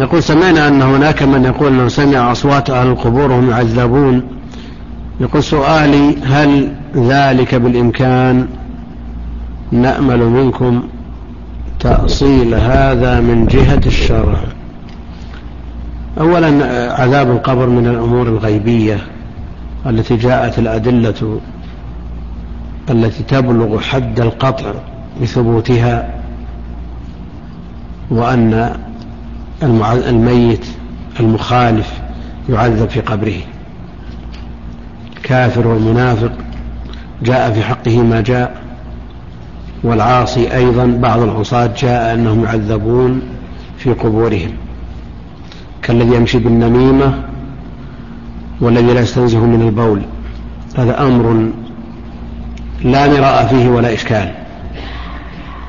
[0.00, 4.22] يقول سمعنا أن هناك من يقول أنه سمع أصوات أهل القبور وهم يعذبون.
[5.20, 8.46] يقول سؤالي هل ذلك بالإمكان
[9.72, 10.82] نأمل منكم
[11.80, 14.38] تأصيل هذا من جهة الشرع؟
[16.20, 16.46] أولا
[17.00, 18.98] عذاب القبر من الأمور الغيبية
[19.86, 21.40] التي جاءت الأدلة
[22.90, 24.72] التي تبلغ حد القطع
[25.22, 26.14] بثبوتها
[28.10, 28.76] وأن
[29.62, 30.66] الميت
[31.20, 32.00] المخالف
[32.48, 33.40] يعذب في قبره.
[35.16, 36.32] الكافر والمنافق
[37.22, 38.60] جاء في حقه ما جاء
[39.82, 43.22] والعاصي أيضا بعض العصاة جاء أنهم يعذبون
[43.78, 44.50] في قبورهم.
[45.82, 47.22] كالذي يمشي بالنميمة
[48.60, 50.02] والذي لا يستنزه من البول.
[50.78, 51.50] هذا أمر
[52.84, 54.32] لا مراء فيه ولا إشكال.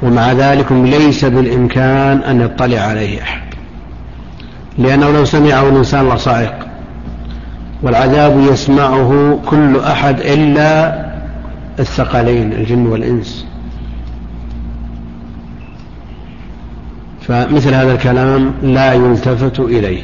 [0.03, 3.50] ومع ذلك ليس بالإمكان أن يطلع عليه أحد.
[4.77, 6.53] لأنه لو سمعه الإنسان لصائق.
[7.83, 11.05] والعذاب يسمعه كل أحد إلا
[11.79, 13.45] الثقلين الجن والإنس.
[17.21, 20.03] فمثل هذا الكلام لا يلتفت إليه.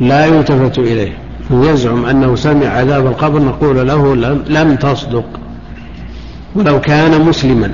[0.00, 1.12] لا يلتفت إليه.
[1.50, 4.14] يزعم أنه سمع عذاب القبر نقول له
[4.48, 5.24] لم تصدق.
[6.54, 7.70] ولو كان مسلما.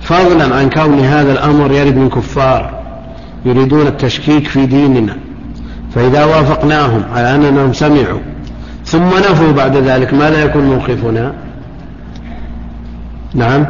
[0.00, 2.81] فضلا عن كون هذا الأمر يرد من كفار.
[3.44, 5.16] يريدون التشكيك في ديننا
[5.94, 8.20] فإذا وافقناهم على أنهم سمعوا
[8.84, 11.32] ثم نفوا بعد ذلك ماذا يكون موقفنا؟
[13.34, 13.66] نعم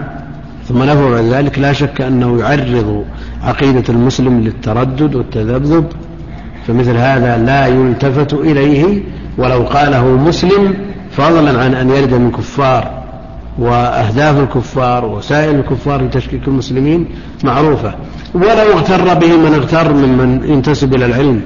[0.69, 3.05] ثم نفوا بعد ذلك لا شك أنه يعرض
[3.43, 5.87] عقيدة المسلم للتردد والتذبذب
[6.67, 9.03] فمثل هذا لا يلتفت إليه
[9.39, 10.75] ولو قاله مسلم
[11.11, 13.03] فضلا عن أن يرد من كفار.
[13.59, 17.09] وأهداف الكفار وسائل الكفار لتشكيك المسلمين
[17.45, 17.95] معروفة.
[18.35, 21.41] ولو اغتر به من اغتر ممن ينتسب إلى العلم.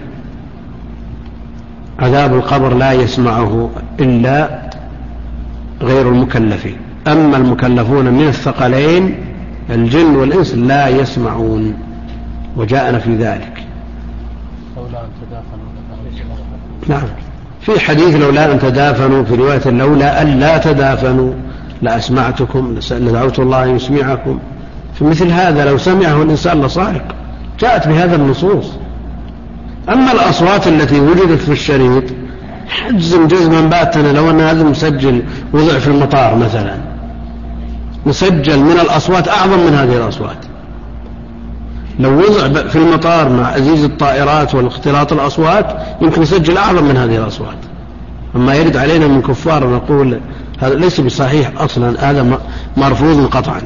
[1.98, 4.62] عذاب القبر لا يسمعه إلا
[5.82, 6.76] غير المكلفين
[7.06, 9.14] أما المكلفون من الثقلين
[9.70, 11.74] الجن والإنس لا يسمعون.
[12.56, 13.62] وجاءنا في ذلك.
[16.88, 17.02] نعم.
[17.60, 21.32] في حديث لولا أن تدافنوا في رواية لولا أن لا تدافنوا.
[21.82, 24.38] لأسمعتكم لدعوت الله أن يسمعكم.
[24.94, 27.02] في مثل هذا لو سمعه الإنسان لصائق.
[27.60, 28.66] جاءت بهذا النصوص.
[29.88, 32.04] أما الأصوات التي وجدت في الشريط
[32.68, 35.22] حجزم جزما باتنا لو أن هذا مسجل
[35.52, 36.76] وضع في المطار مثلا.
[38.06, 40.38] مسجل من الأصوات أعظم من هذه الأصوات.
[41.98, 47.58] لو وضع في المطار مع أزيز الطائرات والاختلاط الأصوات يمكن يسجل أعظم من هذه الأصوات.
[48.36, 50.20] أما يرد علينا من كفار نقول
[50.58, 52.40] هذا ليس بصحيح أصلا هذا
[52.76, 53.62] مرفوض قطعا.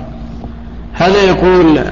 [0.93, 1.85] هذا يقول